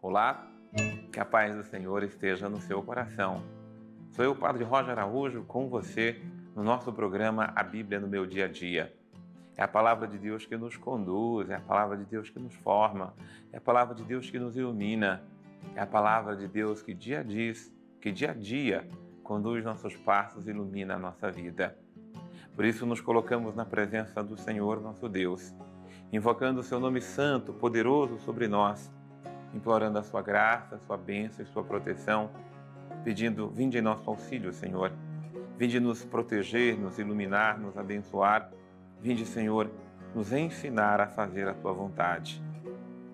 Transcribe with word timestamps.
Olá, 0.00 0.46
que 1.12 1.18
a 1.18 1.24
paz 1.24 1.54
do 1.54 1.64
Senhor 1.64 2.02
esteja 2.02 2.48
no 2.48 2.60
seu 2.60 2.82
coração. 2.82 3.42
Sou 4.10 4.24
eu, 4.24 4.34
Padre 4.34 4.62
Roger 4.64 4.90
Araújo, 4.90 5.42
com 5.44 5.68
você 5.68 6.20
no 6.54 6.62
nosso 6.62 6.92
programa 6.92 7.52
A 7.56 7.62
Bíblia 7.62 7.98
no 7.98 8.06
Meu 8.06 8.26
Dia 8.26 8.44
a 8.44 8.48
Dia. 8.48 8.94
É 9.56 9.62
a 9.62 9.68
palavra 9.68 10.06
de 10.06 10.18
Deus 10.18 10.44
que 10.44 10.56
nos 10.56 10.76
conduz, 10.76 11.48
é 11.48 11.54
a 11.54 11.60
palavra 11.60 11.96
de 11.96 12.04
Deus 12.04 12.30
que 12.30 12.38
nos 12.38 12.54
forma, 12.54 13.14
é 13.52 13.58
a 13.58 13.60
palavra 13.60 13.94
de 13.94 14.04
Deus 14.04 14.30
que 14.30 14.38
nos 14.38 14.56
ilumina, 14.56 15.22
é 15.74 15.80
a 15.80 15.86
palavra 15.86 16.36
de 16.36 16.48
Deus 16.48 16.82
que 16.82 16.92
dia 16.92 17.20
a 17.20 17.22
dia, 17.22 17.52
que 18.00 18.10
dia 18.10 18.32
a 18.32 18.34
dia 18.34 18.88
conduz 19.22 19.64
nossos 19.64 19.96
passos 19.96 20.46
e 20.46 20.50
ilumina 20.50 20.96
a 20.96 20.98
nossa 20.98 21.30
vida. 21.30 21.76
Por 22.54 22.64
isso 22.64 22.84
nos 22.84 23.00
colocamos 23.00 23.54
na 23.54 23.64
presença 23.64 24.22
do 24.22 24.36
Senhor 24.36 24.80
nosso 24.80 25.08
Deus, 25.08 25.54
invocando 26.12 26.60
o 26.60 26.62
seu 26.62 26.78
nome 26.78 27.00
santo, 27.00 27.52
poderoso 27.52 28.18
sobre 28.18 28.46
nós 28.46 28.90
implorando 29.54 29.98
a 29.98 30.02
sua 30.02 30.22
graça, 30.22 30.76
a 30.76 30.78
sua 30.78 30.96
bênção 30.96 31.44
e 31.44 31.48
sua 31.48 31.62
proteção, 31.62 32.30
pedindo: 33.04 33.48
vinde 33.48 33.78
em 33.78 33.82
nosso 33.82 34.08
auxílio, 34.08 34.52
Senhor. 34.52 34.92
Vinde 35.58 35.78
nos 35.78 36.04
proteger, 36.04 36.78
nos 36.78 36.98
iluminar, 36.98 37.58
nos 37.58 37.76
abençoar. 37.76 38.50
Vinde, 39.00 39.24
Senhor, 39.26 39.70
nos 40.14 40.32
ensinar 40.32 41.00
a 41.00 41.06
fazer 41.06 41.48
a 41.48 41.54
tua 41.54 41.72
vontade. 41.72 42.42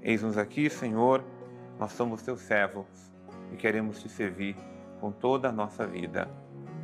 Eis-nos 0.03 0.39
aqui, 0.39 0.71
Senhor, 0.71 1.23
nós 1.79 1.93
somos 1.93 2.23
teus 2.23 2.41
servos 2.41 2.87
e 3.53 3.57
queremos 3.57 4.01
te 4.01 4.09
servir 4.09 4.57
com 5.01 5.11
toda 5.11 5.49
a 5.49 5.53
nossa 5.53 5.87
vida. 5.87 6.29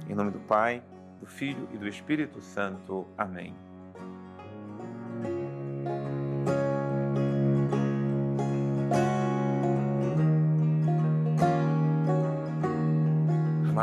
Em 0.09 0.15
nome 0.15 0.31
do 0.31 0.41
Pai, 0.41 0.83
do 1.21 1.27
Filho 1.27 1.69
e 1.73 1.79
do 1.79 1.89
Espírito 1.89 2.41
Santo. 2.41 3.07
Amém. 3.17 3.55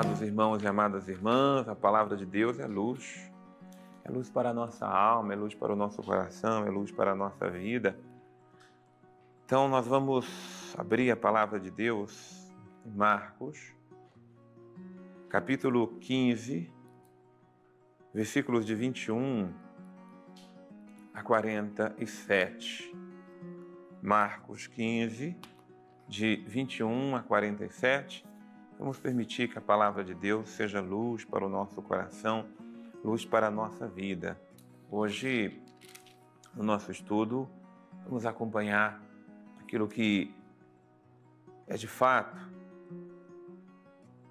Amados 0.01 0.19
irmãos 0.23 0.63
e 0.63 0.67
amadas 0.67 1.07
irmãs, 1.07 1.69
a 1.69 1.75
palavra 1.75 2.17
de 2.17 2.25
Deus 2.25 2.59
é 2.59 2.65
luz. 2.65 3.31
É 4.03 4.09
luz 4.09 4.31
para 4.31 4.49
a 4.49 4.53
nossa 4.53 4.87
alma, 4.87 5.31
é 5.31 5.35
luz 5.35 5.53
para 5.53 5.71
o 5.71 5.75
nosso 5.75 6.01
coração, 6.01 6.65
é 6.65 6.71
luz 6.71 6.91
para 6.91 7.11
a 7.11 7.15
nossa 7.15 7.47
vida. 7.51 7.95
Então 9.45 9.67
nós 9.67 9.85
vamos 9.85 10.73
abrir 10.75 11.11
a 11.11 11.15
palavra 11.15 11.59
de 11.59 11.69
Deus 11.69 12.51
em 12.83 12.89
Marcos, 12.89 13.75
capítulo 15.29 15.89
15, 15.99 16.73
versículos 18.11 18.65
de 18.65 18.73
21 18.73 19.53
a 21.13 21.21
47. 21.21 22.91
Marcos 24.01 24.65
15, 24.65 25.37
de 26.07 26.37
21 26.47 27.17
a 27.17 27.21
47 27.21 28.30
Vamos 28.81 28.97
permitir 28.97 29.47
que 29.47 29.59
a 29.59 29.61
palavra 29.61 30.03
de 30.03 30.15
Deus 30.15 30.49
seja 30.49 30.81
luz 30.81 31.23
para 31.23 31.45
o 31.45 31.49
nosso 31.49 31.83
coração, 31.83 32.47
luz 33.03 33.23
para 33.23 33.45
a 33.45 33.51
nossa 33.51 33.87
vida. 33.87 34.41
Hoje, 34.89 35.61
no 36.55 36.63
nosso 36.63 36.91
estudo, 36.91 37.47
vamos 38.05 38.25
acompanhar 38.25 38.99
aquilo 39.59 39.87
que 39.87 40.33
é 41.67 41.77
de 41.77 41.87
fato 41.87 42.35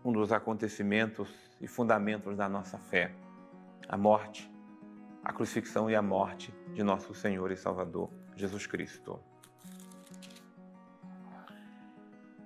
um 0.05 0.11
dos 0.11 0.33
acontecimentos 0.33 1.33
e 1.61 1.69
fundamentos 1.69 2.37
da 2.37 2.49
nossa 2.49 2.77
fé: 2.77 3.15
a 3.89 3.97
morte, 3.97 4.51
a 5.23 5.33
crucifixão 5.33 5.89
e 5.89 5.95
a 5.95 6.03
morte 6.03 6.53
de 6.75 6.83
nosso 6.83 7.15
Senhor 7.15 7.53
e 7.53 7.57
Salvador 7.57 8.11
Jesus 8.35 8.67
Cristo. 8.67 9.21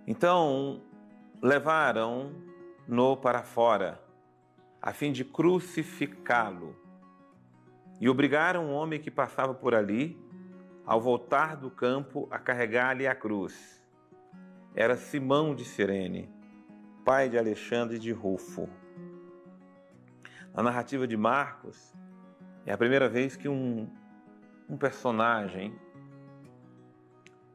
Então, 0.06 0.82
levaram-no 1.42 3.16
para 3.16 3.42
fora, 3.42 4.00
a 4.80 4.92
fim 4.92 5.12
de 5.12 5.24
crucificá-lo. 5.24 6.76
E 8.00 8.08
obrigaram 8.08 8.66
um 8.66 8.72
homem 8.72 9.00
que 9.00 9.10
passava 9.10 9.54
por 9.54 9.74
ali, 9.74 10.18
ao 10.84 11.00
voltar 11.00 11.56
do 11.56 11.70
campo, 11.70 12.28
a 12.30 12.38
carregar-lhe 12.38 13.06
a 13.06 13.14
cruz. 13.14 13.82
Era 14.74 14.96
Simão 14.96 15.54
de 15.54 15.64
Cirene, 15.64 16.28
pai 17.04 17.28
de 17.28 17.38
Alexandre 17.38 17.98
de 17.98 18.12
Rufo. 18.12 18.68
Na 20.52 20.62
narrativa 20.62 21.06
de 21.06 21.16
Marcos, 21.16 21.94
é 22.66 22.72
a 22.72 22.78
primeira 22.78 23.08
vez 23.08 23.36
que 23.36 23.48
um, 23.48 23.88
um 24.68 24.76
personagem 24.76 25.78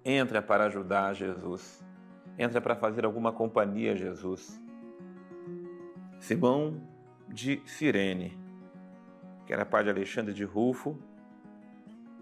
entra 0.03 0.42
para 0.42 0.66
ajudar 0.66 1.14
Jesus 1.14 1.84
entra 2.40 2.62
para 2.62 2.74
fazer 2.74 3.04
alguma 3.04 3.34
companhia 3.34 3.92
a 3.92 3.96
Jesus. 3.96 4.58
Simão 6.22 6.82
de 7.28 7.62
Cirene, 7.66 8.40
que 9.46 9.52
era 9.52 9.66
pai 9.66 9.84
de 9.84 9.90
Alexandre 9.90 10.34
de 10.34 10.46
Rufo, 10.46 10.98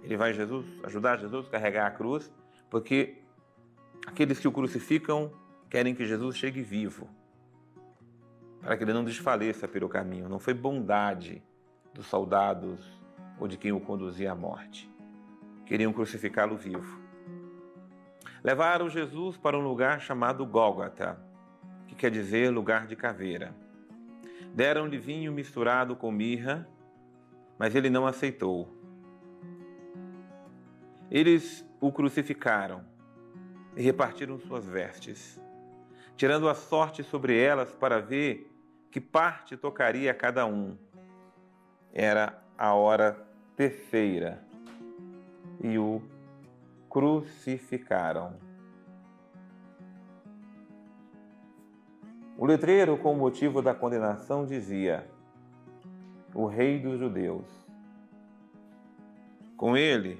ele 0.02 0.18
vai 0.18 0.34
Jesus, 0.34 0.66
ajudar 0.84 1.20
Jesus 1.20 1.48
a 1.48 1.50
carregar 1.52 1.86
a 1.86 1.92
cruz, 1.92 2.32
porque 2.68 3.22
aqueles 4.08 4.40
que 4.40 4.48
o 4.48 4.52
crucificam 4.52 5.32
querem 5.70 5.94
que 5.94 6.06
Jesus 6.06 6.36
chegue 6.36 6.64
vivo, 6.64 7.08
para 8.62 8.76
que 8.76 8.84
ele 8.84 8.94
não 8.94 9.04
desfaleça 9.04 9.68
pelo 9.68 9.88
caminho. 9.88 10.28
Não 10.28 10.40
foi 10.40 10.54
bondade 10.54 11.44
dos 11.94 12.08
soldados 12.08 12.80
ou 13.40 13.48
de 13.48 13.56
quem 13.56 13.72
o 13.72 13.80
conduzia 13.80 14.32
à 14.32 14.36
morte. 14.36 14.90
Queriam 15.66 15.94
crucificá-lo 15.94 16.58
vivo. 16.58 17.07
Levaram 18.48 18.90
Jesus 18.90 19.36
para 19.36 19.58
um 19.58 19.62
lugar 19.62 20.00
chamado 20.00 20.46
Gólgota, 20.46 21.20
que 21.86 21.94
quer 21.94 22.10
dizer 22.10 22.50
lugar 22.50 22.88
de 22.88 22.96
caveira. 22.96 23.54
Deram-lhe 24.54 24.98
vinho 24.98 25.34
misturado 25.34 25.98
com 25.98 26.10
mirra, 26.10 26.66
mas 27.60 27.76
ele 27.76 27.90
não 27.90 28.08
aceitou. 28.08 28.74
Eles 31.12 31.70
o 31.82 31.92
crucificaram 31.92 32.86
e 33.76 33.82
repartiram 33.82 34.40
suas 34.40 34.66
vestes, 34.66 35.38
tirando 36.16 36.48
a 36.48 36.56
sorte 36.56 37.04
sobre 37.04 37.38
elas 37.38 37.76
para 37.76 38.00
ver 38.00 38.50
que 38.90 39.02
parte 39.02 39.58
tocaria 39.58 40.12
a 40.12 40.16
cada 40.16 40.46
um. 40.46 40.78
Era 41.92 42.42
a 42.58 42.74
hora 42.74 43.28
terceira 43.58 44.42
e 45.62 45.78
o 45.78 46.02
crucificaram. 46.98 48.40
O 52.36 52.44
letreiro, 52.44 52.98
com 52.98 53.14
o 53.14 53.16
motivo 53.16 53.62
da 53.62 53.72
condenação, 53.76 54.48
dizia: 54.48 55.08
O 56.34 56.48
Rei 56.48 56.80
dos 56.80 56.98
Judeus. 56.98 57.46
Com 59.56 59.78
ele, 59.78 60.20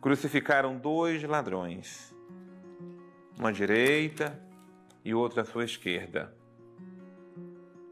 crucificaram 0.00 0.76
dois 0.76 1.22
ladrões, 1.22 2.12
uma 3.38 3.50
à 3.50 3.52
direita 3.52 4.42
e 5.04 5.14
outra 5.14 5.42
à 5.42 5.44
sua 5.44 5.64
esquerda. 5.64 6.34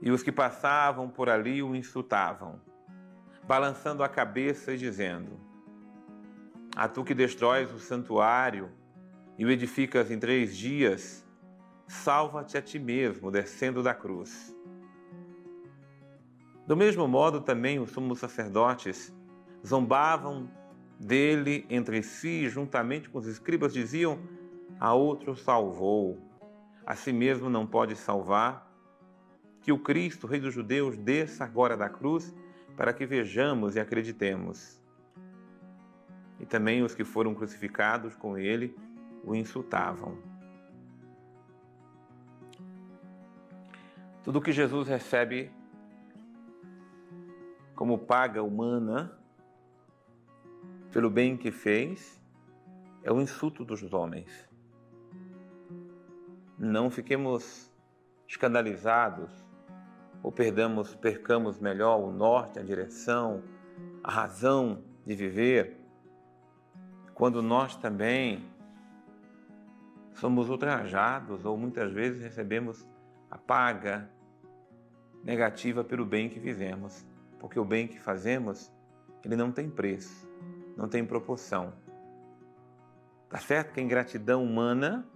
E 0.02 0.10
os 0.10 0.20
que 0.20 0.32
passavam 0.32 1.08
por 1.08 1.28
ali 1.28 1.62
o 1.62 1.76
insultavam, 1.76 2.60
balançando 3.44 4.02
a 4.02 4.08
cabeça 4.08 4.72
e 4.72 4.76
dizendo: 4.76 5.46
a 6.76 6.86
tu 6.86 7.02
que 7.02 7.14
destróis 7.14 7.72
o 7.72 7.78
santuário 7.78 8.70
e 9.38 9.46
o 9.46 9.50
edificas 9.50 10.10
em 10.10 10.18
três 10.18 10.54
dias, 10.54 11.26
salva-te 11.88 12.58
a 12.58 12.62
ti 12.62 12.78
mesmo, 12.78 13.30
descendo 13.30 13.82
da 13.82 13.94
cruz. 13.94 14.54
Do 16.66 16.76
mesmo 16.76 17.08
modo, 17.08 17.40
também 17.40 17.78
os 17.78 17.90
sumos 17.90 18.18
sacerdotes 18.18 19.14
zombavam 19.66 20.50
dele 21.00 21.64
entre 21.70 22.02
si, 22.02 22.46
juntamente 22.46 23.08
com 23.08 23.18
os 23.18 23.26
escribas, 23.26 23.72
diziam: 23.72 24.18
A 24.78 24.92
outro 24.92 25.34
salvou, 25.34 26.20
a 26.84 26.94
si 26.94 27.10
mesmo 27.10 27.48
não 27.48 27.66
pode 27.66 27.96
salvar. 27.96 28.70
Que 29.62 29.72
o 29.72 29.78
Cristo, 29.78 30.26
Rei 30.26 30.40
dos 30.40 30.52
Judeus, 30.52 30.96
desça 30.96 31.44
agora 31.44 31.76
da 31.76 31.88
cruz, 31.88 32.34
para 32.76 32.92
que 32.92 33.06
vejamos 33.06 33.76
e 33.76 33.80
acreditemos 33.80 34.84
e 36.38 36.46
também 36.46 36.82
os 36.82 36.94
que 36.94 37.04
foram 37.04 37.34
crucificados 37.34 38.14
com 38.14 38.36
ele 38.36 38.76
o 39.24 39.34
insultavam. 39.34 40.16
Tudo 44.22 44.40
que 44.40 44.52
Jesus 44.52 44.88
recebe 44.88 45.50
como 47.74 47.98
paga 47.98 48.42
humana 48.42 49.16
pelo 50.90 51.10
bem 51.10 51.36
que 51.36 51.52
fez 51.52 52.20
é 53.02 53.12
o 53.12 53.20
insulto 53.20 53.64
dos 53.64 53.92
homens. 53.92 54.48
Não 56.58 56.90
fiquemos 56.90 57.70
escandalizados 58.26 59.30
ou 60.22 60.32
perdamos, 60.32 60.94
percamos 60.96 61.60
melhor 61.60 62.00
o 62.00 62.10
norte, 62.10 62.58
a 62.58 62.62
direção, 62.62 63.44
a 64.02 64.10
razão 64.10 64.82
de 65.06 65.14
viver 65.14 65.85
quando 67.16 67.40
nós 67.40 67.74
também 67.74 68.44
somos 70.12 70.50
ultrajados 70.50 71.46
ou 71.46 71.56
muitas 71.56 71.90
vezes 71.90 72.22
recebemos 72.22 72.86
a 73.30 73.38
paga 73.38 74.10
negativa 75.24 75.82
pelo 75.82 76.04
bem 76.04 76.28
que 76.28 76.38
fizemos, 76.38 77.06
porque 77.40 77.58
o 77.58 77.64
bem 77.64 77.88
que 77.88 77.98
fazemos, 77.98 78.70
ele 79.24 79.34
não 79.34 79.50
tem 79.50 79.70
preço, 79.70 80.30
não 80.76 80.90
tem 80.90 81.06
proporção. 81.06 81.72
Tá 83.30 83.38
certo 83.38 83.72
que 83.72 83.80
a 83.80 83.82
ingratidão 83.82 84.44
humana 84.44 85.08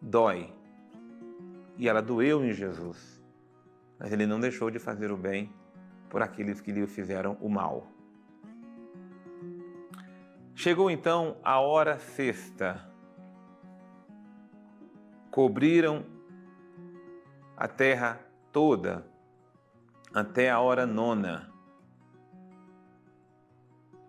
dói. 0.00 0.54
E 1.76 1.88
ela 1.88 2.00
doeu 2.00 2.44
em 2.44 2.52
Jesus. 2.52 3.20
Mas 3.98 4.12
ele 4.12 4.24
não 4.24 4.38
deixou 4.38 4.70
de 4.70 4.78
fazer 4.78 5.10
o 5.10 5.16
bem 5.16 5.52
por 6.08 6.22
aqueles 6.22 6.60
que 6.60 6.70
lhe 6.70 6.86
fizeram 6.86 7.36
o 7.40 7.48
mal. 7.48 7.88
Chegou 10.54 10.90
então 10.90 11.36
a 11.42 11.60
hora 11.60 11.98
sexta. 11.98 12.86
Cobriram 15.30 16.04
a 17.56 17.68
terra 17.68 18.20
toda 18.52 19.06
até 20.14 20.50
a 20.50 20.60
hora 20.60 20.86
nona. 20.86 21.52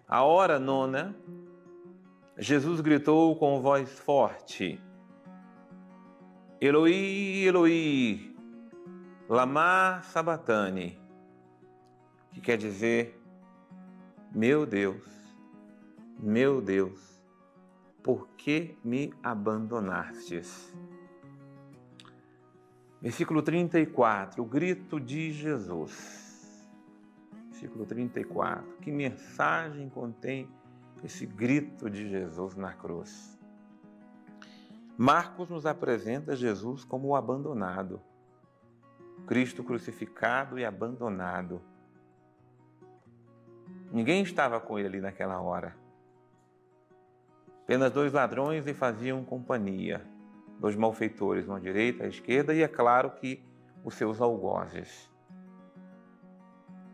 A 0.08 0.24
hora 0.24 0.60
nona, 0.60 1.16
Jesus 2.38 2.82
gritou 2.82 3.36
com 3.36 3.62
voz 3.62 4.00
forte: 4.00 4.82
Eloi, 6.60 7.46
Eloi, 7.46 8.36
lama 9.30 10.02
sabatani, 10.04 11.00
que 12.32 12.42
quer 12.42 12.58
dizer, 12.58 13.22
meu 14.34 14.66
Deus, 14.66 15.20
meu 16.21 16.62
Deus, 16.62 17.19
por 18.03 18.27
que 18.38 18.77
me 18.83 19.12
abandonastes? 19.23 20.71
Versículo 23.01 23.41
34, 23.41 24.44
o 24.44 24.45
grito 24.45 25.00
de 25.00 25.31
Jesus. 25.31 26.69
Versículo 27.50 27.88
34, 27.88 28.77
que 28.81 28.91
mensagem 28.91 29.89
contém 29.89 30.47
esse 31.03 31.25
grito 31.25 31.89
de 31.89 32.07
Jesus 32.07 32.56
na 32.56 32.73
cruz? 32.73 33.35
Marcos 34.95 35.50
nos 35.50 35.65
apresenta 35.65 36.35
Jesus 36.35 36.83
como 36.83 37.07
o 37.07 37.15
abandonado, 37.15 38.00
Cristo 39.25 39.63
crucificado 39.63 40.59
e 40.59 40.65
abandonado. 40.65 41.59
Ninguém 43.91 44.21
estava 44.21 44.59
com 44.59 44.77
ele 44.77 44.88
ali 44.88 45.01
naquela 45.01 45.41
hora. 45.41 45.81
Apenas 47.71 47.94
dois 47.94 48.12
ladrões 48.12 48.65
lhe 48.65 48.73
faziam 48.73 49.23
companhia 49.23 50.06
dos 50.59 50.75
malfeitores, 50.75 51.47
uma 51.47 51.56
à 51.56 51.59
direita, 51.62 52.03
à 52.03 52.07
esquerda, 52.09 52.53
e 52.53 52.62
é 52.62 52.68
claro 52.68 53.12
que 53.12 53.41
os 53.81 53.95
seus 53.95 54.19
algozes. 54.19 55.09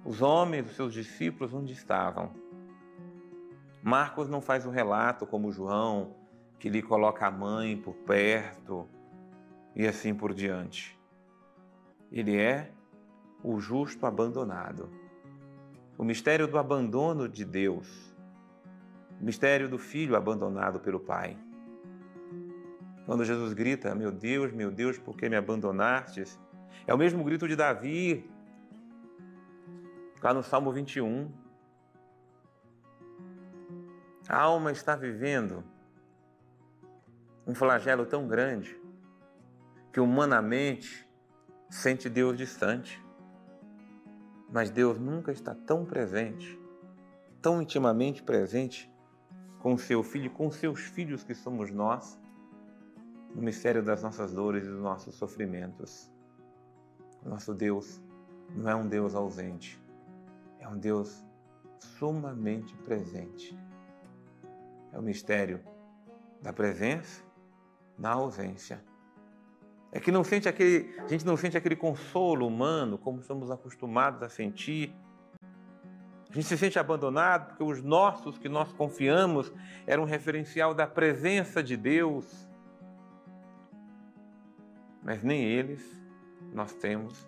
Os 0.05 0.21
homens, 0.21 0.67
os 0.67 0.75
seus 0.75 0.93
discípulos, 0.93 1.51
onde 1.51 1.73
estavam? 1.73 2.29
Marcos 3.81 4.29
não 4.29 4.39
faz 4.39 4.67
um 4.67 4.69
relato 4.69 5.25
como 5.25 5.51
João, 5.51 6.13
que 6.59 6.69
lhe 6.69 6.83
coloca 6.83 7.25
a 7.25 7.31
mãe 7.31 7.75
por 7.75 7.95
perto 7.95 8.87
e 9.75 9.87
assim 9.87 10.13
por 10.13 10.31
diante. 10.31 10.95
Ele 12.11 12.37
é 12.37 12.69
o 13.43 13.59
justo 13.59 14.05
abandonado. 14.05 14.91
O 15.97 16.03
mistério 16.03 16.47
do 16.47 16.59
abandono 16.59 17.27
de 17.27 17.43
Deus. 17.43 18.15
O 19.19 19.25
mistério 19.25 19.67
do 19.67 19.77
filho 19.77 20.15
abandonado 20.15 20.79
pelo 20.79 20.99
Pai. 20.99 21.37
Quando 23.05 23.25
Jesus 23.25 23.53
grita: 23.53 23.95
Meu 23.95 24.11
Deus, 24.11 24.51
meu 24.51 24.69
Deus, 24.69 24.97
por 24.97 25.15
que 25.15 25.29
me 25.29 25.35
abandonastes? 25.35 26.39
É 26.85 26.93
o 26.93 26.97
mesmo 26.97 27.23
grito 27.23 27.47
de 27.47 27.55
Davi, 27.55 28.29
lá 30.21 30.33
no 30.33 30.43
Salmo 30.43 30.71
21. 30.71 31.31
A 34.29 34.41
alma 34.41 34.71
está 34.71 34.95
vivendo 34.95 35.63
um 37.45 37.55
flagelo 37.55 38.05
tão 38.05 38.27
grande 38.27 38.77
que 39.93 40.01
humanamente 40.01 41.07
sente 41.69 42.09
Deus 42.09 42.37
distante. 42.37 43.03
Mas 44.49 44.69
Deus 44.69 44.99
nunca 44.99 45.31
está 45.31 45.55
tão 45.55 45.85
presente, 45.85 46.59
tão 47.41 47.61
intimamente 47.61 48.21
presente 48.21 48.91
com 49.59 49.77
seu 49.77 50.03
filho, 50.03 50.29
com 50.31 50.51
seus 50.51 50.81
filhos 50.81 51.23
que 51.23 51.33
somos 51.33 51.71
nós, 51.71 52.19
no 53.33 53.41
mistério 53.41 53.83
das 53.83 54.01
nossas 54.03 54.33
dores 54.33 54.65
e 54.65 54.69
dos 54.69 54.81
nossos 54.81 55.15
sofrimentos. 55.15 56.11
Nosso 57.23 57.53
Deus 57.53 58.01
não 58.55 58.69
é 58.69 58.75
um 58.75 58.87
Deus 58.87 59.13
ausente, 59.13 59.81
é 60.59 60.67
um 60.67 60.77
Deus 60.77 61.23
sumamente 61.79 62.75
presente. 62.77 63.57
É 64.93 64.99
o 64.99 65.01
mistério 65.01 65.61
da 66.41 66.53
presença 66.53 67.23
na 67.97 68.11
ausência. 68.11 68.83
É 69.91 69.99
que 69.99 70.11
não 70.11 70.23
sente 70.23 70.47
aquele, 70.47 70.99
a 70.99 71.07
gente 71.07 71.25
não 71.25 71.37
sente 71.37 71.57
aquele 71.57 71.75
consolo 71.75 72.45
humano 72.45 72.97
como 72.97 73.21
somos 73.21 73.49
acostumados 73.49 74.21
a 74.21 74.29
sentir. 74.29 74.95
Gente 76.37 76.49
se 76.49 76.57
sente 76.57 76.77
abandonado 76.77 77.47
porque 77.47 77.63
os 77.63 77.81
nossos 77.81 78.37
que 78.37 78.47
nós 78.47 78.71
confiamos 78.71 79.51
eram 79.87 80.03
um 80.03 80.05
referencial 80.05 80.71
da 80.71 80.85
presença 80.85 81.63
de 81.63 81.75
Deus 81.75 82.47
mas 85.07 85.23
nem 85.23 85.41
eles 85.41 85.81
nós 86.53 86.73
temos, 86.73 87.25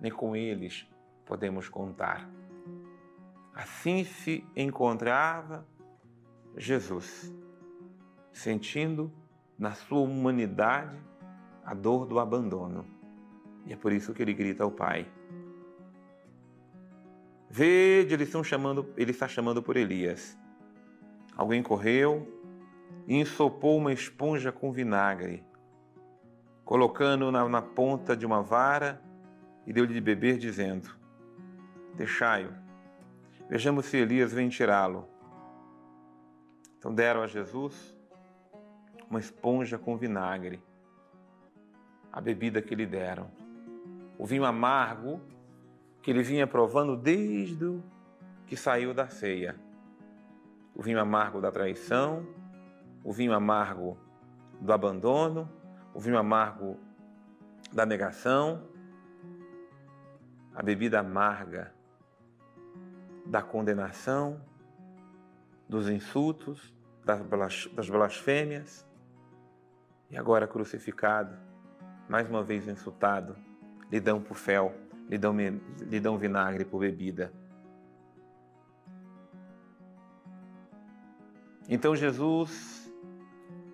nem 0.00 0.10
com 0.10 0.34
eles 0.34 0.84
podemos 1.24 1.68
contar. 1.68 2.28
Assim 3.54 4.02
se 4.02 4.44
encontrava 4.56 5.64
Jesus, 6.56 7.32
sentindo 8.32 9.10
na 9.56 9.72
sua 9.72 10.00
humanidade 10.00 10.98
a 11.64 11.72
dor 11.72 12.04
do 12.04 12.18
abandono. 12.18 12.84
E 13.64 13.72
é 13.72 13.76
por 13.76 13.92
isso 13.92 14.12
que 14.12 14.20
ele 14.20 14.34
grita 14.34 14.64
ao 14.64 14.70
Pai. 14.70 15.10
Vede, 17.50 18.14
eles 18.14 18.28
estão 18.28 18.44
chamando, 18.44 18.88
ele 18.96 19.10
está 19.10 19.26
chamando 19.26 19.62
por 19.62 19.76
Elias. 19.76 20.38
Alguém 21.36 21.62
correu 21.62 22.26
e 23.06 23.16
ensopou 23.16 23.76
uma 23.76 23.92
esponja 23.92 24.52
com 24.52 24.72
vinagre 24.72 25.44
colocando-o 26.70 27.32
na, 27.32 27.48
na 27.48 27.60
ponta 27.60 28.16
de 28.16 28.24
uma 28.24 28.40
vara 28.42 29.02
e 29.66 29.72
deu-lhe 29.72 29.92
de 29.92 30.00
beber, 30.00 30.38
dizendo: 30.38 30.88
Deixai-o, 31.96 32.54
vejamos 33.48 33.86
se 33.86 33.96
Elias 33.96 34.32
vem 34.32 34.48
tirá-lo. 34.48 35.08
Então 36.78 36.94
deram 36.94 37.24
a 37.24 37.26
Jesus 37.26 37.98
uma 39.10 39.18
esponja 39.18 39.76
com 39.76 39.96
vinagre, 39.96 40.62
a 42.12 42.20
bebida 42.20 42.62
que 42.62 42.76
lhe 42.76 42.86
deram, 42.86 43.28
o 44.16 44.24
vinho 44.24 44.44
amargo 44.44 45.20
que 46.02 46.10
ele 46.10 46.22
vinha 46.22 46.46
provando 46.46 46.96
desde 46.96 47.80
que 48.46 48.56
saiu 48.56 48.94
da 48.94 49.08
ceia. 49.08 49.54
O 50.74 50.82
vinho 50.82 51.00
amargo 51.00 51.40
da 51.40 51.52
traição, 51.52 52.26
o 53.04 53.12
vinho 53.12 53.32
amargo 53.32 53.98
do 54.60 54.72
abandono, 54.72 55.50
o 55.94 56.00
vinho 56.00 56.18
amargo 56.18 56.78
da 57.72 57.84
negação, 57.84 58.66
a 60.54 60.62
bebida 60.62 61.00
amarga 61.00 61.72
da 63.26 63.42
condenação, 63.42 64.40
dos 65.68 65.88
insultos, 65.88 66.74
das 67.04 67.88
blasfêmias, 67.88 68.86
e 70.10 70.16
agora 70.16 70.48
crucificado, 70.48 71.36
mais 72.08 72.28
uma 72.28 72.42
vez 72.42 72.66
insultado, 72.66 73.36
lhe 73.90 74.00
dão 74.00 74.20
por 74.20 74.36
fel, 74.36 74.74
lhe 75.10 75.18
dão, 75.18 75.36
lhe 75.36 75.98
dão 75.98 76.16
vinagre 76.16 76.64
por 76.64 76.78
bebida. 76.78 77.32
Então 81.68 81.96
Jesus, 81.96 82.92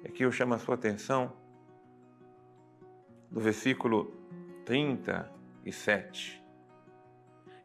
aqui 0.03 0.23
eu 0.23 0.33
chamo 0.33 0.55
a 0.55 0.59
sua 0.59 0.77
atenção, 0.77 1.31
do 3.31 3.39
versículo 3.39 4.15
37. 4.65 6.43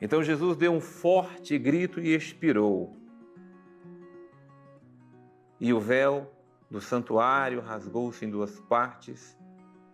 Então 0.01 0.22
Jesus 0.22 0.58
deu 0.58 0.74
um 0.74 0.82
forte 0.82 1.58
grito 1.58 2.01
e 2.01 2.13
expirou. 2.13 2.98
E 5.62 5.72
o 5.72 5.80
véu 5.80 6.30
do 6.70 6.82
santuário 6.82 7.62
rasgou-se 7.62 8.25
em 8.25 8.30
duas 8.30 8.60
partes, 8.62 9.38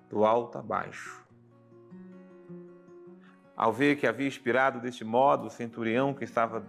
do 0.10 0.26
alto 0.26 0.58
a 0.58 0.64
baixo. 0.64 1.27
Ao 3.58 3.74
ver 3.74 3.96
que 3.96 4.06
havia 4.06 4.28
expirado 4.28 4.80
deste 4.80 5.04
modo, 5.04 5.48
o 5.48 5.50
centurião 5.50 6.14
que 6.14 6.24
estava 6.24 6.64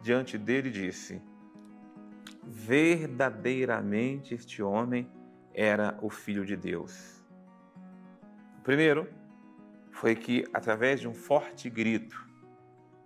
diante 0.00 0.38
dele 0.38 0.70
disse: 0.70 1.22
verdadeiramente 2.42 4.32
este 4.32 4.62
homem 4.62 5.06
era 5.52 5.98
o 6.00 6.08
Filho 6.08 6.46
de 6.46 6.56
Deus. 6.56 7.22
O 8.58 8.62
primeiro 8.62 9.06
foi 9.90 10.16
que, 10.16 10.46
através 10.54 10.98
de 10.98 11.06
um 11.06 11.12
forte 11.12 11.68
grito, 11.68 12.26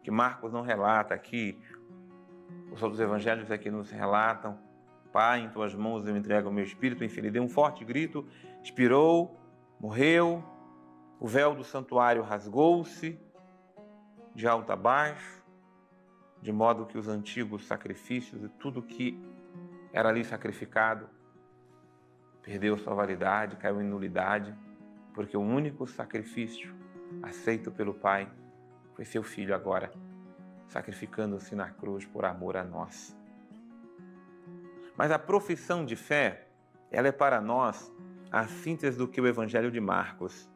que 0.04 0.12
Marcos 0.12 0.52
não 0.52 0.62
relata 0.62 1.12
aqui, 1.12 1.60
os 2.70 2.80
outros 2.84 3.00
evangelhos 3.00 3.50
aqui 3.50 3.68
nos 3.68 3.90
relatam, 3.90 4.56
Pai, 5.12 5.40
em 5.40 5.48
tuas 5.48 5.74
mãos 5.74 6.06
eu 6.06 6.16
entrego 6.16 6.48
o 6.48 6.52
meu 6.52 6.62
espírito, 6.62 7.02
enfim, 7.02 7.20
ele 7.20 7.30
deu 7.32 7.42
um 7.42 7.48
forte 7.48 7.84
grito, 7.84 8.28
expirou, 8.62 9.36
morreu, 9.80 10.42
o 11.18 11.26
véu 11.26 11.54
do 11.54 11.64
santuário 11.64 12.22
rasgou-se 12.22 13.24
de 14.34 14.46
alto 14.48 14.72
a 14.72 14.76
baixo, 14.76 15.42
de 16.42 16.52
modo 16.52 16.86
que 16.86 16.98
os 16.98 17.08
antigos 17.08 17.66
sacrifícios 17.66 18.42
e 18.42 18.48
tudo 18.48 18.82
que 18.82 19.18
era 19.92 20.08
ali 20.08 20.24
sacrificado 20.24 21.08
perdeu 22.42 22.76
sua 22.76 22.94
validade, 22.94 23.56
caiu 23.56 23.80
em 23.80 23.84
nulidade, 23.84 24.54
porque 25.14 25.36
o 25.36 25.40
único 25.40 25.86
sacrifício 25.86 26.74
aceito 27.22 27.70
pelo 27.70 27.94
Pai 27.94 28.30
foi 28.94 29.04
seu 29.04 29.22
filho 29.22 29.54
agora, 29.54 29.90
sacrificando-se 30.68 31.54
na 31.54 31.70
cruz 31.70 32.04
por 32.04 32.24
amor 32.24 32.56
a 32.56 32.64
nós. 32.64 33.16
Mas 34.96 35.10
a 35.10 35.18
profissão 35.18 35.84
de 35.84 35.96
fé, 35.96 36.48
ela 36.90 37.08
é 37.08 37.12
para 37.12 37.40
nós 37.40 37.90
a 38.30 38.46
síntese 38.46 38.98
do 38.98 39.08
que 39.08 39.20
o 39.20 39.26
Evangelho 39.26 39.70
de 39.70 39.80
Marcos. 39.80 40.48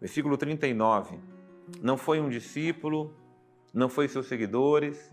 Versículo 0.00 0.36
39. 0.36 1.35
Não 1.82 1.96
foi 1.96 2.20
um 2.20 2.28
discípulo, 2.28 3.14
não 3.72 3.88
foi 3.88 4.08
seus 4.08 4.26
seguidores, 4.26 5.12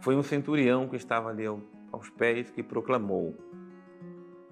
foi 0.00 0.16
um 0.16 0.22
centurião 0.22 0.88
que 0.88 0.96
estava 0.96 1.28
ali 1.28 1.44
aos 1.46 2.10
pés 2.10 2.50
que 2.50 2.62
proclamou: 2.62 3.36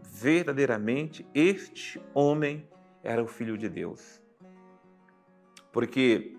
verdadeiramente 0.02 1.26
este 1.34 2.00
homem 2.14 2.68
era 3.02 3.22
o 3.22 3.26
Filho 3.26 3.56
de 3.56 3.68
Deus. 3.68 4.20
Porque 5.72 6.36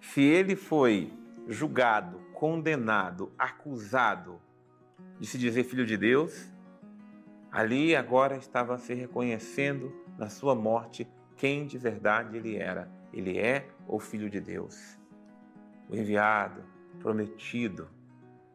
se 0.00 0.22
ele 0.22 0.56
foi 0.56 1.12
julgado, 1.46 2.18
condenado, 2.32 3.32
acusado 3.38 4.40
de 5.18 5.26
se 5.26 5.36
dizer 5.36 5.64
filho 5.64 5.84
de 5.84 5.96
Deus, 5.96 6.50
ali 7.52 7.94
agora 7.94 8.36
estava 8.36 8.78
se 8.78 8.94
reconhecendo 8.94 9.92
na 10.16 10.28
sua 10.28 10.54
morte 10.54 11.06
quem 11.36 11.66
de 11.66 11.76
verdade 11.76 12.36
ele 12.36 12.56
era. 12.56 12.90
Ele 13.12 13.38
é 13.38 13.68
o 13.90 13.98
Filho 13.98 14.30
de 14.30 14.40
Deus, 14.40 14.96
o 15.88 15.96
enviado, 15.96 16.62
prometido, 17.00 17.88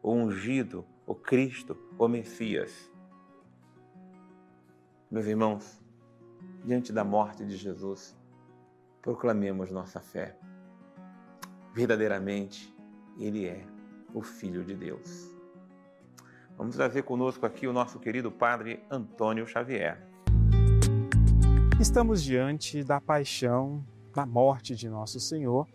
o 0.02 0.10
ungido, 0.10 0.84
o 1.06 1.14
Cristo, 1.14 1.76
o 1.98 2.08
Messias. 2.08 2.90
Meus 5.10 5.26
irmãos, 5.26 5.82
diante 6.64 6.90
da 6.90 7.04
morte 7.04 7.44
de 7.44 7.54
Jesus, 7.56 8.16
proclamemos 9.02 9.70
nossa 9.70 10.00
fé. 10.00 10.38
Verdadeiramente, 11.74 12.74
Ele 13.18 13.46
é 13.46 13.62
o 14.14 14.22
Filho 14.22 14.64
de 14.64 14.74
Deus. 14.74 15.30
Vamos 16.56 16.76
trazer 16.76 17.02
conosco 17.02 17.44
aqui 17.44 17.66
o 17.66 17.72
nosso 17.74 18.00
querido 18.00 18.32
Padre 18.32 18.82
Antônio 18.90 19.46
Xavier. 19.46 20.02
Estamos 21.78 22.22
diante 22.22 22.82
da 22.82 22.98
paixão, 23.02 23.84
da 24.16 24.24
morte 24.24 24.74
de 24.74 24.88
nosso 24.88 25.20
Senhor, 25.20 25.68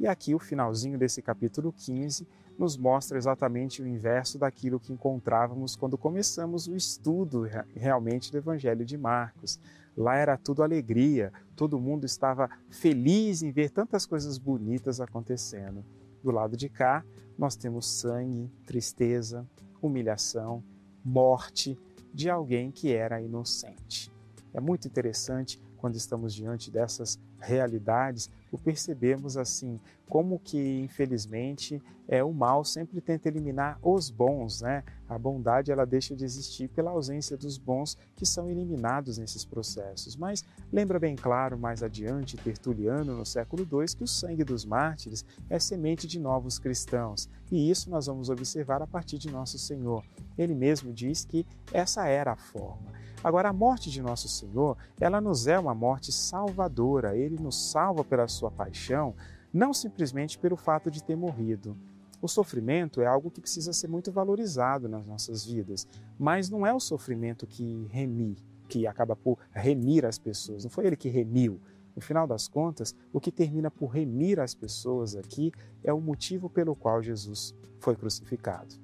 e 0.00 0.06
aqui 0.08 0.34
o 0.34 0.38
finalzinho 0.40 0.98
desse 0.98 1.22
capítulo 1.22 1.72
15 1.72 2.26
nos 2.58 2.76
mostra 2.76 3.16
exatamente 3.16 3.80
o 3.80 3.86
inverso 3.86 4.36
daquilo 4.36 4.80
que 4.80 4.92
encontrávamos 4.92 5.76
quando 5.76 5.96
começamos 5.96 6.66
o 6.66 6.74
estudo 6.74 7.48
realmente 7.72 8.32
do 8.32 8.38
Evangelho 8.38 8.84
de 8.84 8.98
Marcos. 8.98 9.60
Lá 9.96 10.16
era 10.16 10.36
tudo 10.36 10.64
alegria, 10.64 11.32
todo 11.54 11.78
mundo 11.78 12.04
estava 12.04 12.50
feliz 12.68 13.42
em 13.42 13.52
ver 13.52 13.70
tantas 13.70 14.04
coisas 14.04 14.38
bonitas 14.38 15.00
acontecendo. 15.00 15.84
Do 16.20 16.32
lado 16.32 16.56
de 16.56 16.68
cá, 16.68 17.04
nós 17.38 17.54
temos 17.54 17.88
sangue, 17.88 18.50
tristeza, 18.66 19.48
humilhação, 19.80 20.64
morte 21.04 21.78
de 22.12 22.28
alguém 22.28 22.72
que 22.72 22.92
era 22.92 23.22
inocente. 23.22 24.10
É 24.52 24.60
muito 24.60 24.88
interessante 24.88 25.62
quando 25.76 25.94
estamos 25.94 26.34
diante 26.34 26.70
dessas 26.72 27.20
realidades, 27.44 28.30
o 28.50 28.58
percebemos 28.58 29.36
assim, 29.36 29.80
como 30.08 30.38
que 30.38 30.80
infelizmente 30.80 31.82
é 32.06 32.22
o 32.22 32.32
mal 32.32 32.64
sempre 32.64 33.00
tenta 33.00 33.28
eliminar 33.28 33.78
os 33.82 34.10
bons, 34.10 34.60
né? 34.60 34.84
A 35.08 35.18
bondade 35.18 35.72
ela 35.72 35.84
deixa 35.84 36.14
de 36.14 36.24
existir 36.24 36.68
pela 36.68 36.90
ausência 36.90 37.36
dos 37.36 37.58
bons 37.58 37.96
que 38.14 38.26
são 38.26 38.50
eliminados 38.50 39.18
nesses 39.18 39.44
processos. 39.44 40.16
Mas 40.16 40.44
lembra 40.72 40.98
bem 40.98 41.16
claro 41.16 41.58
mais 41.58 41.82
adiante 41.82 42.36
Tertuliano 42.36 43.16
no 43.16 43.24
século 43.26 43.62
II 43.62 43.96
que 43.96 44.04
o 44.04 44.08
sangue 44.08 44.44
dos 44.44 44.64
mártires 44.64 45.24
é 45.48 45.58
semente 45.58 46.06
de 46.06 46.18
novos 46.18 46.58
cristãos. 46.58 47.28
E 47.50 47.70
isso 47.70 47.90
nós 47.90 48.06
vamos 48.06 48.28
observar 48.28 48.82
a 48.82 48.86
partir 48.86 49.18
de 49.18 49.30
nosso 49.30 49.58
Senhor. 49.58 50.04
Ele 50.36 50.54
mesmo 50.54 50.92
diz 50.92 51.24
que 51.24 51.46
essa 51.72 52.06
era 52.06 52.32
a 52.32 52.36
forma. 52.36 53.03
Agora, 53.24 53.48
a 53.48 53.52
morte 53.54 53.90
de 53.90 54.02
nosso 54.02 54.28
Senhor, 54.28 54.76
ela 55.00 55.18
nos 55.18 55.46
é 55.46 55.58
uma 55.58 55.74
morte 55.74 56.12
salvadora. 56.12 57.16
Ele 57.16 57.38
nos 57.42 57.70
salva 57.70 58.04
pela 58.04 58.28
sua 58.28 58.50
paixão, 58.50 59.14
não 59.50 59.72
simplesmente 59.72 60.38
pelo 60.38 60.58
fato 60.58 60.90
de 60.90 61.02
ter 61.02 61.16
morrido. 61.16 61.74
O 62.20 62.28
sofrimento 62.28 63.00
é 63.00 63.06
algo 63.06 63.30
que 63.30 63.40
precisa 63.40 63.72
ser 63.72 63.88
muito 63.88 64.12
valorizado 64.12 64.90
nas 64.90 65.06
nossas 65.06 65.42
vidas, 65.42 65.88
mas 66.18 66.50
não 66.50 66.66
é 66.66 66.74
o 66.74 66.78
sofrimento 66.78 67.46
que 67.46 67.88
remi, 67.90 68.36
que 68.68 68.86
acaba 68.86 69.16
por 69.16 69.38
remir 69.52 70.04
as 70.04 70.18
pessoas. 70.18 70.64
Não 70.64 70.70
foi 70.70 70.86
ele 70.86 70.96
que 70.96 71.08
remiu. 71.08 71.58
No 71.96 72.02
final 72.02 72.26
das 72.26 72.46
contas, 72.46 72.94
o 73.10 73.20
que 73.20 73.32
termina 73.32 73.70
por 73.70 73.86
remir 73.86 74.38
as 74.38 74.54
pessoas 74.54 75.16
aqui 75.16 75.50
é 75.82 75.94
o 75.94 76.00
motivo 76.00 76.50
pelo 76.50 76.76
qual 76.76 77.02
Jesus 77.02 77.54
foi 77.80 77.96
crucificado. 77.96 78.74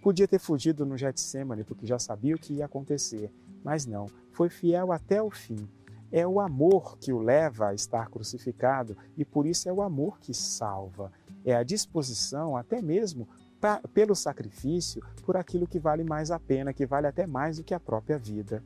Podia 0.00 0.28
ter 0.28 0.38
fugido 0.38 0.86
no 0.86 0.96
Getsemane, 0.96 1.64
porque 1.64 1.84
já 1.84 1.98
sabia 1.98 2.36
o 2.36 2.38
que 2.38 2.54
ia 2.54 2.66
acontecer, 2.66 3.32
mas 3.64 3.86
não, 3.86 4.06
foi 4.32 4.48
fiel 4.48 4.92
até 4.92 5.22
o 5.22 5.30
fim. 5.30 5.68
É 6.10 6.26
o 6.26 6.40
amor 6.40 6.96
que 6.98 7.12
o 7.12 7.18
leva 7.18 7.68
a 7.68 7.74
estar 7.74 8.08
crucificado 8.08 8.96
e 9.16 9.24
por 9.24 9.46
isso 9.46 9.68
é 9.68 9.72
o 9.72 9.82
amor 9.82 10.18
que 10.18 10.32
salva. 10.32 11.12
É 11.44 11.54
a 11.54 11.62
disposição, 11.62 12.56
até 12.56 12.80
mesmo 12.80 13.28
pra, 13.60 13.80
pelo 13.92 14.14
sacrifício, 14.14 15.02
por 15.24 15.36
aquilo 15.36 15.66
que 15.66 15.78
vale 15.78 16.04
mais 16.04 16.30
a 16.30 16.38
pena, 16.38 16.72
que 16.72 16.86
vale 16.86 17.06
até 17.06 17.26
mais 17.26 17.58
do 17.58 17.64
que 17.64 17.74
a 17.74 17.80
própria 17.80 18.18
vida. 18.18 18.62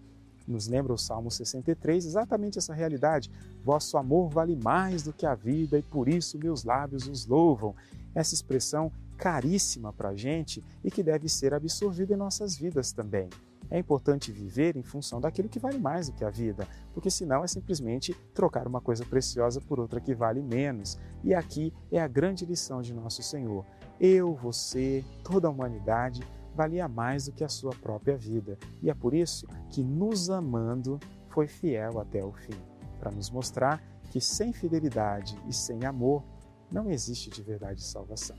Nos 0.46 0.66
lembra 0.68 0.92
o 0.92 0.98
Salmo 0.98 1.30
63 1.30 2.04
exatamente 2.04 2.58
essa 2.58 2.74
realidade. 2.74 3.30
Vosso 3.64 3.96
amor 3.96 4.28
vale 4.28 4.56
mais 4.56 5.02
do 5.02 5.12
que 5.12 5.26
a 5.26 5.34
vida 5.34 5.78
e 5.78 5.82
por 5.82 6.08
isso 6.08 6.38
meus 6.38 6.64
lábios 6.64 7.08
os 7.08 7.26
louvam. 7.26 7.74
Essa 8.14 8.34
expressão 8.34 8.92
caríssima 9.16 9.92
para 9.92 10.10
a 10.10 10.16
gente 10.16 10.62
e 10.82 10.90
que 10.90 11.02
deve 11.02 11.28
ser 11.28 11.54
absorvida 11.54 12.14
em 12.14 12.16
nossas 12.16 12.56
vidas 12.56 12.92
também. 12.92 13.28
É 13.72 13.78
importante 13.78 14.30
viver 14.30 14.76
em 14.76 14.82
função 14.82 15.18
daquilo 15.18 15.48
que 15.48 15.58
vale 15.58 15.78
mais 15.78 16.06
do 16.06 16.14
que 16.14 16.22
a 16.22 16.28
vida, 16.28 16.68
porque 16.92 17.10
senão 17.10 17.42
é 17.42 17.46
simplesmente 17.46 18.12
trocar 18.34 18.68
uma 18.68 18.82
coisa 18.82 19.02
preciosa 19.02 19.62
por 19.62 19.80
outra 19.80 19.98
que 19.98 20.14
vale 20.14 20.42
menos. 20.42 20.98
E 21.24 21.32
aqui 21.32 21.72
é 21.90 21.98
a 21.98 22.06
grande 22.06 22.44
lição 22.44 22.82
de 22.82 22.92
nosso 22.92 23.22
Senhor. 23.22 23.64
Eu, 23.98 24.34
você, 24.34 25.02
toda 25.24 25.48
a 25.48 25.50
humanidade 25.50 26.22
valia 26.54 26.86
mais 26.86 27.24
do 27.24 27.32
que 27.32 27.42
a 27.42 27.48
sua 27.48 27.70
própria 27.70 28.14
vida. 28.14 28.58
E 28.82 28.90
é 28.90 28.94
por 28.94 29.14
isso 29.14 29.46
que, 29.70 29.82
nos 29.82 30.28
amando, 30.28 31.00
foi 31.30 31.48
fiel 31.48 31.98
até 31.98 32.22
o 32.22 32.30
fim 32.30 32.60
para 33.00 33.10
nos 33.10 33.30
mostrar 33.30 33.82
que 34.10 34.20
sem 34.20 34.52
fidelidade 34.52 35.34
e 35.48 35.52
sem 35.54 35.86
amor 35.86 36.22
não 36.70 36.90
existe 36.90 37.30
de 37.30 37.42
verdade 37.42 37.82
salvação. 37.82 38.36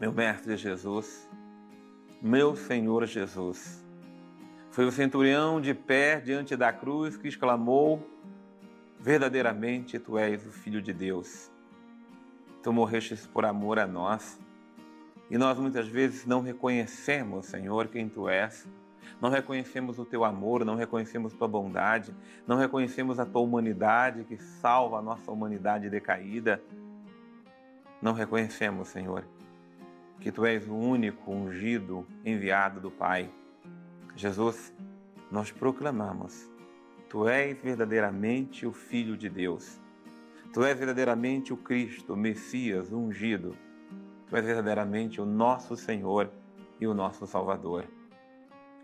Meu 0.00 0.12
Mestre 0.12 0.56
Jesus, 0.56 1.27
meu 2.20 2.56
Senhor 2.56 3.06
Jesus. 3.06 3.84
Foi 4.70 4.84
o 4.84 4.92
centurião 4.92 5.60
de 5.60 5.72
pé 5.72 6.20
diante 6.20 6.56
da 6.56 6.72
cruz 6.72 7.16
que 7.16 7.28
exclamou: 7.28 8.04
Verdadeiramente 8.98 9.98
tu 9.98 10.18
és 10.18 10.44
o 10.44 10.50
Filho 10.50 10.82
de 10.82 10.92
Deus. 10.92 11.50
Tu 12.62 12.72
morrestes 12.72 13.26
por 13.26 13.44
amor 13.44 13.78
a 13.78 13.86
nós. 13.86 14.38
E 15.30 15.38
nós 15.38 15.58
muitas 15.58 15.86
vezes 15.86 16.26
não 16.26 16.40
reconhecemos, 16.40 17.46
Senhor, 17.46 17.86
quem 17.88 18.08
tu 18.08 18.28
és. 18.28 18.66
Não 19.20 19.30
reconhecemos 19.30 19.98
o 19.98 20.04
teu 20.04 20.24
amor, 20.24 20.64
não 20.64 20.74
reconhecemos 20.74 21.32
tua 21.32 21.48
bondade, 21.48 22.14
não 22.46 22.56
reconhecemos 22.56 23.18
a 23.18 23.26
tua 23.26 23.42
humanidade 23.42 24.24
que 24.24 24.38
salva 24.38 24.98
a 24.98 25.02
nossa 25.02 25.30
humanidade 25.30 25.90
decaída. 25.90 26.62
Não 28.00 28.12
reconhecemos, 28.12 28.88
Senhor, 28.88 29.24
que 30.20 30.32
tu 30.32 30.44
és 30.44 30.66
o 30.68 30.74
único 30.74 31.30
ungido 31.30 32.06
enviado 32.24 32.80
do 32.80 32.90
Pai. 32.90 33.30
Jesus, 34.16 34.74
nós 35.30 35.50
proclamamos: 35.50 36.50
Tu 37.08 37.28
és 37.28 37.56
verdadeiramente 37.62 38.66
o 38.66 38.72
Filho 38.72 39.16
de 39.16 39.28
Deus. 39.28 39.80
Tu 40.52 40.64
és 40.64 40.78
verdadeiramente 40.78 41.52
o 41.52 41.56
Cristo, 41.56 42.14
o 42.14 42.16
Messias, 42.16 42.90
o 42.90 42.98
ungido. 42.98 43.56
Tu 44.28 44.36
és 44.36 44.44
verdadeiramente 44.44 45.20
o 45.20 45.26
nosso 45.26 45.76
Senhor 45.76 46.30
e 46.80 46.86
o 46.86 46.94
nosso 46.94 47.26
Salvador. 47.26 47.84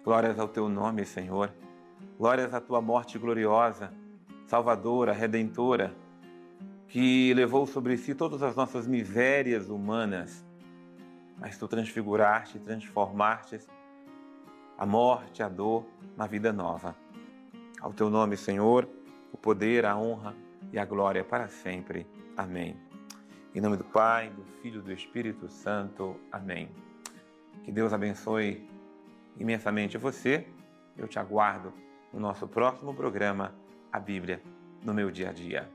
Glórias 0.04 0.38
ao 0.38 0.48
teu 0.48 0.68
nome, 0.68 1.04
Senhor. 1.04 1.50
Glórias 2.18 2.54
à 2.54 2.60
tua 2.60 2.80
morte 2.80 3.18
gloriosa, 3.18 3.92
salvadora, 4.46 5.12
redentora, 5.12 5.94
que 6.86 7.32
levou 7.34 7.66
sobre 7.66 7.96
si 7.96 8.14
todas 8.14 8.42
as 8.42 8.54
nossas 8.54 8.86
misérias 8.86 9.68
humanas, 9.68 10.44
mas 11.44 11.58
tu 11.58 11.68
transfiguraste, 11.68 12.58
transformaste 12.58 13.60
a 14.78 14.86
morte, 14.86 15.42
a 15.42 15.48
dor 15.48 15.84
na 16.16 16.26
vida 16.26 16.54
nova. 16.54 16.96
Ao 17.82 17.92
teu 17.92 18.08
nome, 18.08 18.34
Senhor, 18.34 18.88
o 19.30 19.36
poder, 19.36 19.84
a 19.84 19.94
honra 19.94 20.34
e 20.72 20.78
a 20.78 20.86
glória 20.86 21.22
para 21.22 21.46
sempre. 21.48 22.06
Amém. 22.34 22.74
Em 23.54 23.60
nome 23.60 23.76
do 23.76 23.84
Pai, 23.84 24.30
do 24.30 24.42
Filho 24.62 24.80
e 24.80 24.84
do 24.84 24.90
Espírito 24.90 25.46
Santo. 25.50 26.16
Amém. 26.32 26.70
Que 27.62 27.70
Deus 27.70 27.92
abençoe 27.92 28.66
imensamente 29.38 29.98
você. 29.98 30.46
Eu 30.96 31.06
te 31.06 31.18
aguardo 31.18 31.74
no 32.10 32.20
nosso 32.20 32.48
próximo 32.48 32.94
programa, 32.94 33.54
A 33.92 34.00
Bíblia 34.00 34.40
no 34.82 34.94
meu 34.94 35.10
dia 35.10 35.28
a 35.28 35.32
dia. 35.32 35.70